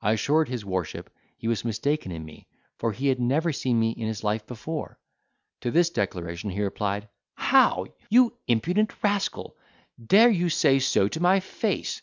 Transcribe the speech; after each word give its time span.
I 0.00 0.12
assured 0.12 0.48
his 0.48 0.64
worship 0.64 1.10
he 1.36 1.48
was 1.48 1.64
mistaken 1.64 2.12
in 2.12 2.24
me, 2.24 2.46
for 2.78 2.92
he 2.92 3.08
had 3.08 3.18
never 3.18 3.52
seen 3.52 3.80
me 3.80 3.90
in 3.90 4.06
his 4.06 4.22
life 4.22 4.46
before. 4.46 5.00
To 5.62 5.72
this 5.72 5.90
declaration 5.90 6.50
he 6.50 6.62
replied, 6.62 7.08
"How! 7.34 7.86
you 8.08 8.36
impudent 8.46 8.92
rascal, 9.02 9.56
dare 10.00 10.30
you 10.30 10.50
say 10.50 10.78
so 10.78 11.08
to 11.08 11.18
my 11.18 11.40
face? 11.40 12.00